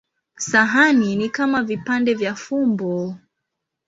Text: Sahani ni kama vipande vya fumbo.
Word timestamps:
Sahani 0.37 1.15
ni 1.15 1.29
kama 1.29 1.63
vipande 1.63 2.13
vya 2.13 2.35
fumbo. 2.35 3.15